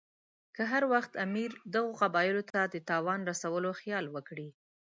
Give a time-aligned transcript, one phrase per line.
[0.55, 4.47] که هر وخت امیر دغو قبایلو ته د تاوان رسولو خیال وکړي.